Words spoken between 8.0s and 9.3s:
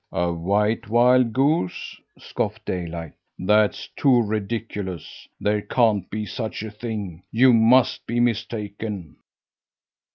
be mistaken."